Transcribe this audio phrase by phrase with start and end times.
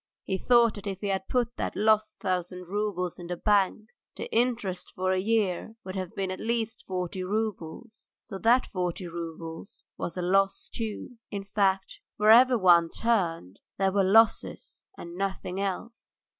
[0.23, 4.35] He thought that if he had put that lost thousand roubles in the bank, the
[4.35, 9.85] interest for a year would have been at least forty roubles, so that forty roubles
[9.99, 11.17] was a loss too.
[11.29, 16.11] In fact, wherever one turned there were losses and nothing else.